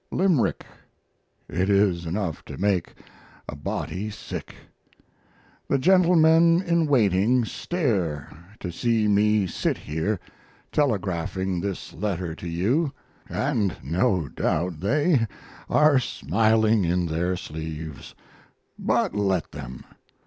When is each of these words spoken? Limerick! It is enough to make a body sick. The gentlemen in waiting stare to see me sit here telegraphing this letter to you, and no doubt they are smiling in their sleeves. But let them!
Limerick! 0.09 0.65
It 1.47 1.69
is 1.69 2.07
enough 2.07 2.43
to 2.45 2.57
make 2.57 2.95
a 3.47 3.55
body 3.55 4.09
sick. 4.09 4.55
The 5.67 5.77
gentlemen 5.77 6.63
in 6.63 6.87
waiting 6.87 7.45
stare 7.45 8.55
to 8.61 8.71
see 8.71 9.07
me 9.07 9.45
sit 9.45 9.77
here 9.77 10.19
telegraphing 10.71 11.61
this 11.61 11.93
letter 11.93 12.33
to 12.33 12.47
you, 12.47 12.91
and 13.29 13.77
no 13.83 14.27
doubt 14.27 14.79
they 14.79 15.27
are 15.69 15.99
smiling 15.99 16.83
in 16.83 17.05
their 17.05 17.37
sleeves. 17.37 18.15
But 18.79 19.13
let 19.13 19.51
them! 19.51 19.83